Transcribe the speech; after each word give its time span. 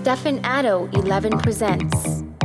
Stefan 0.00 0.40
Addo 0.40 0.88
11 0.94 1.38
presents. 1.42 2.39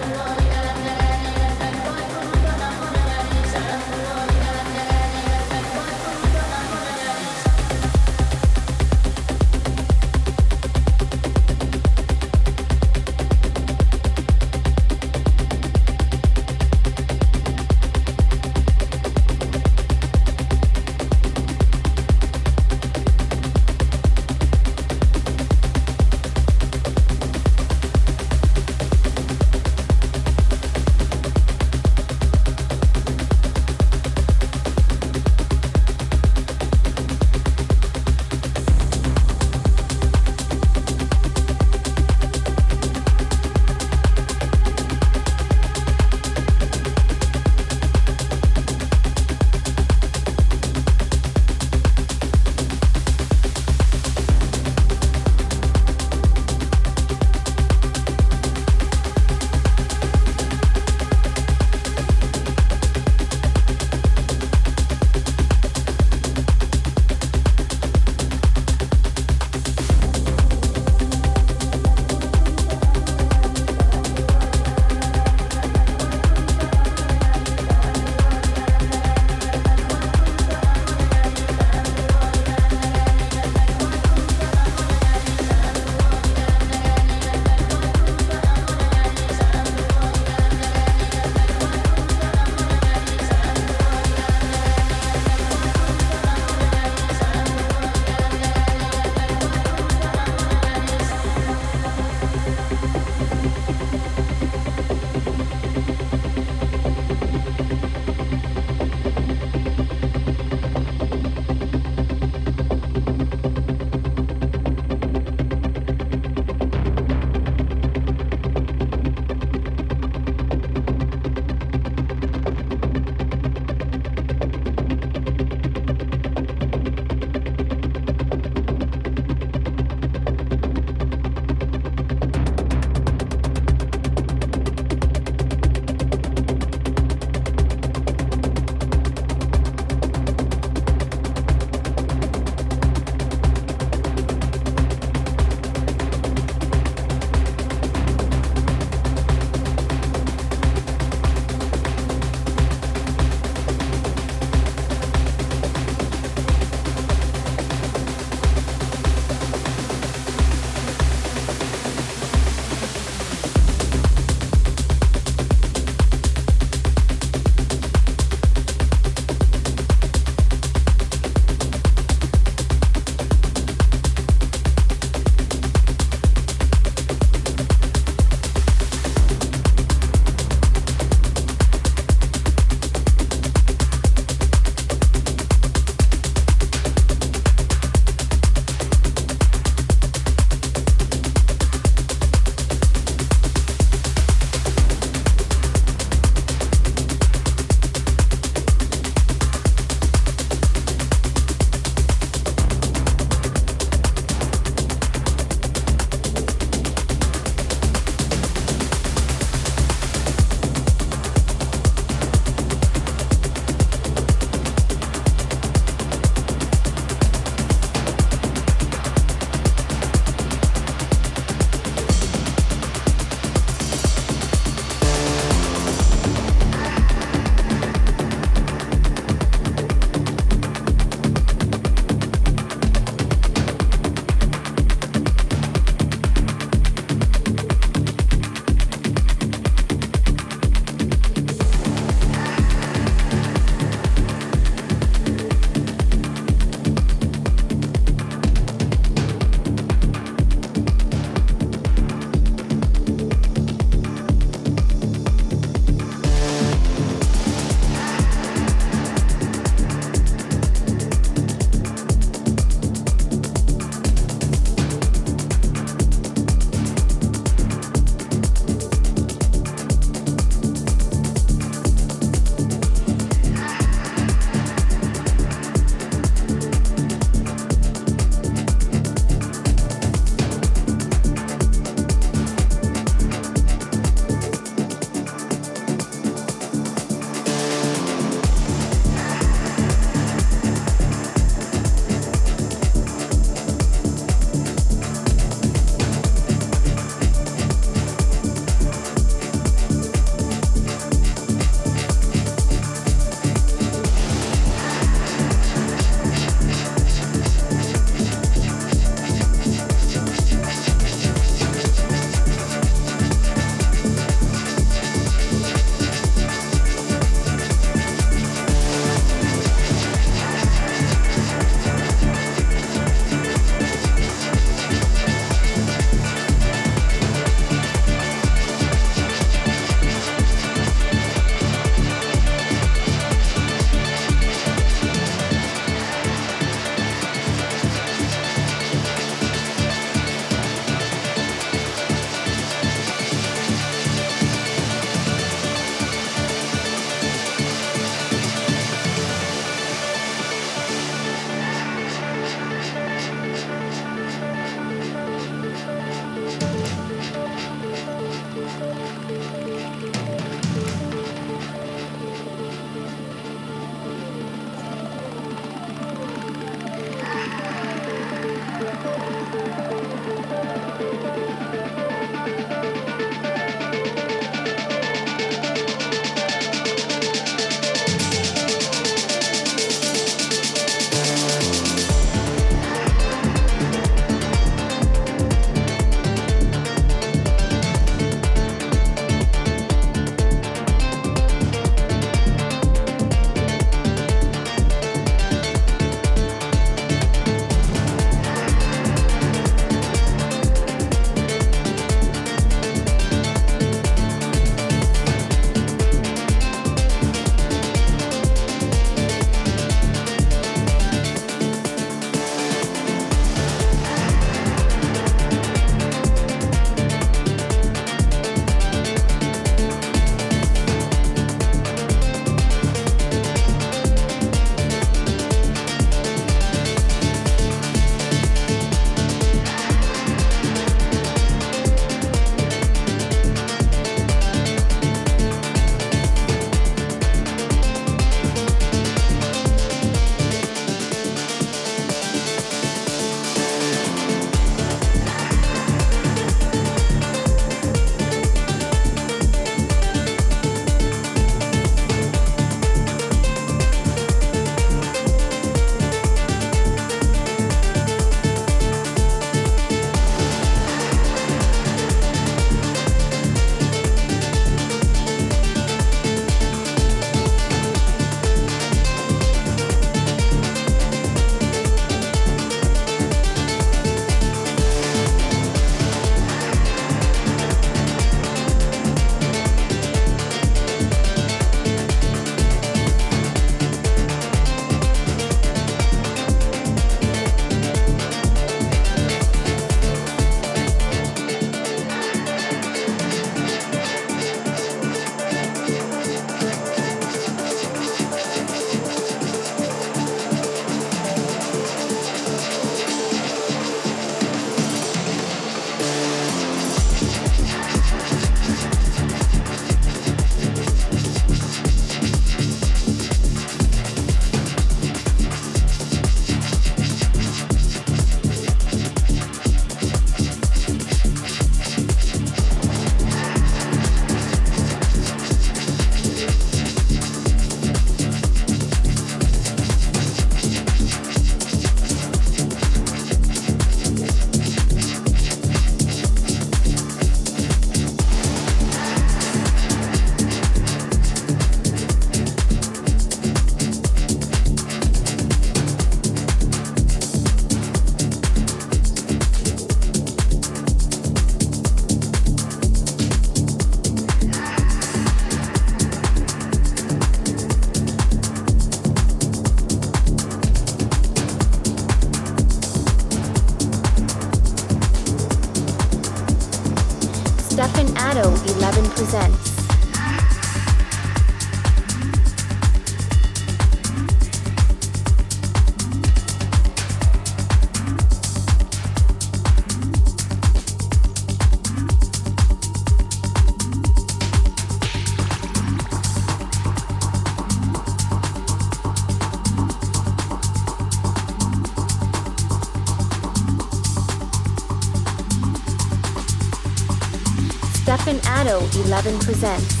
11 599.23 599.39
presents. 599.39 600.00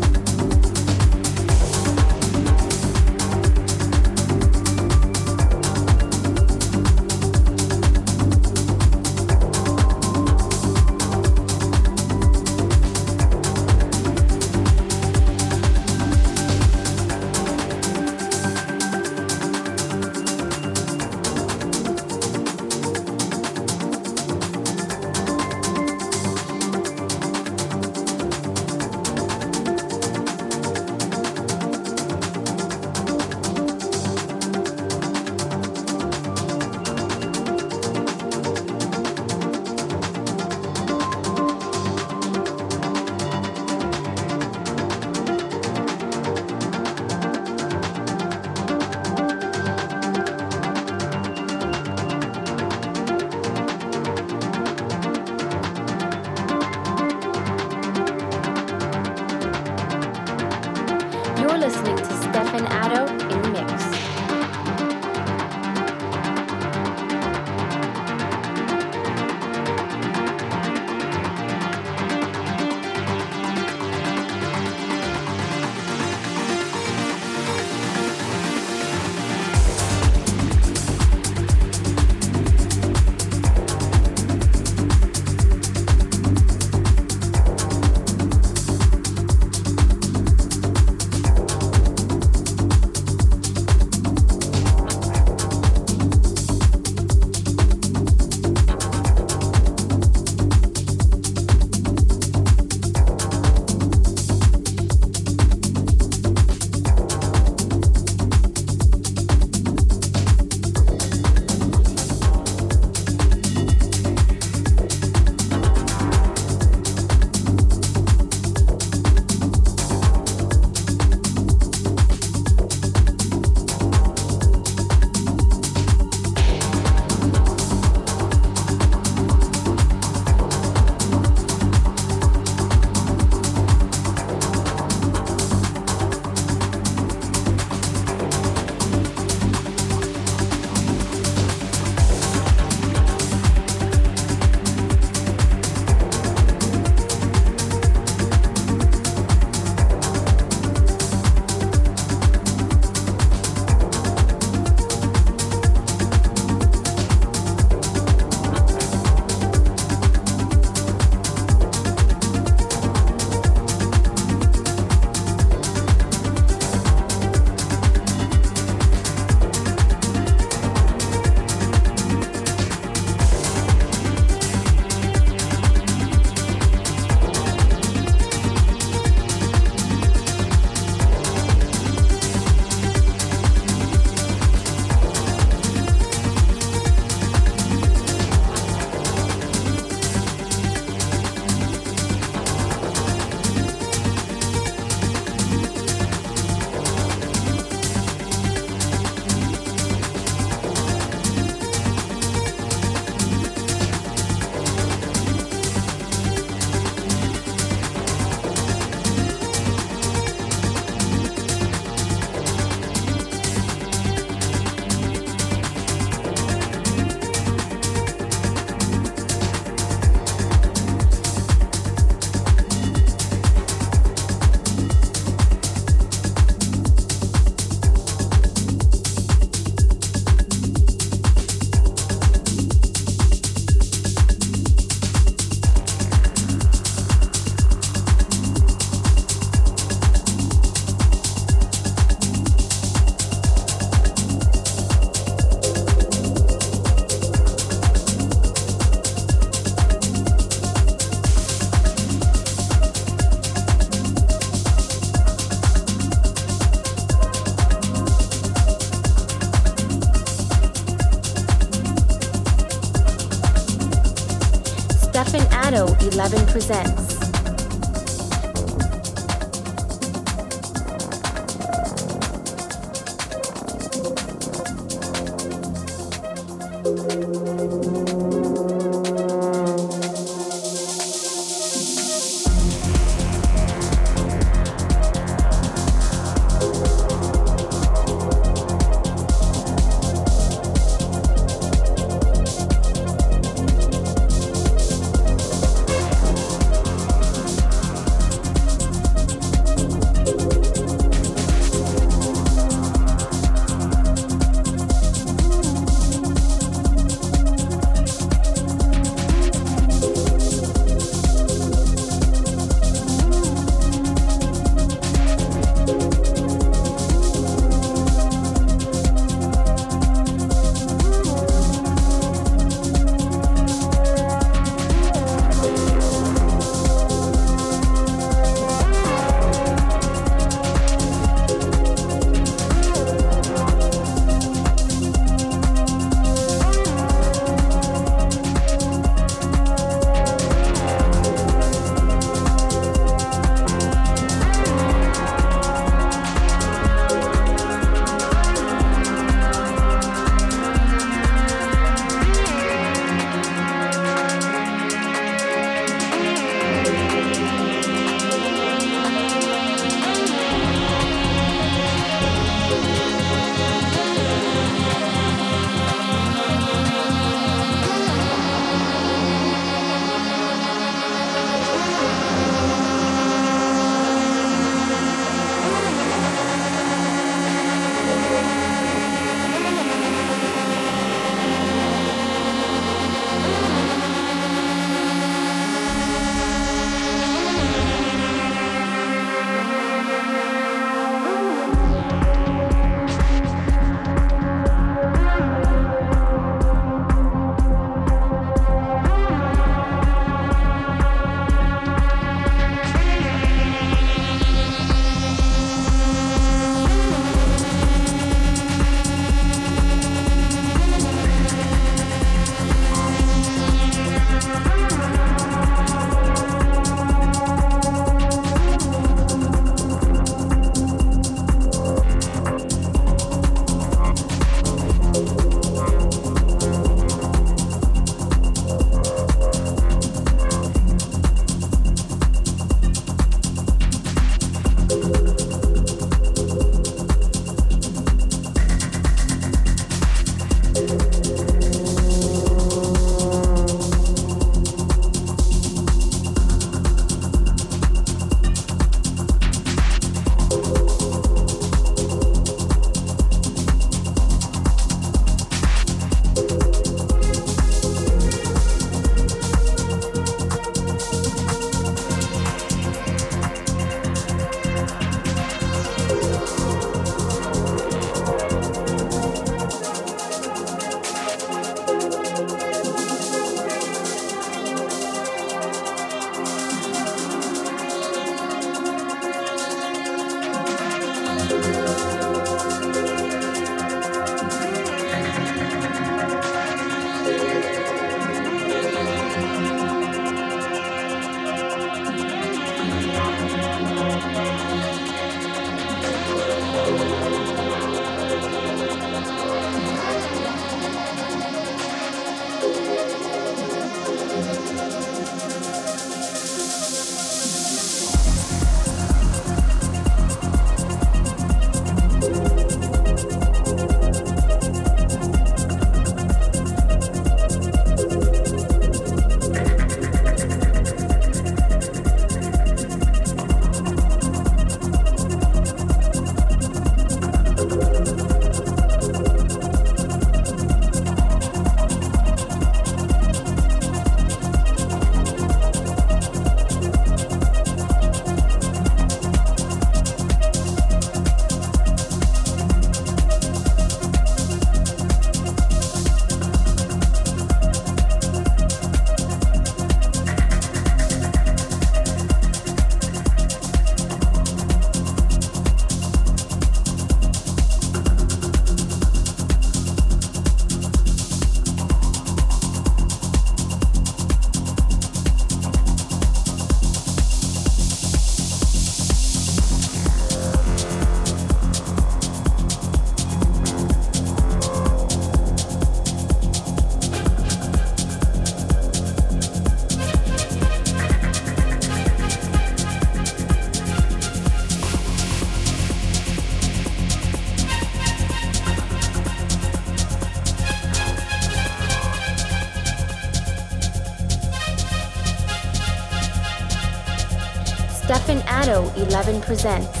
11 599.55 600.00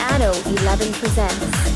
Anno 0.00 0.32
11 0.46 0.92
presents. 0.98 1.69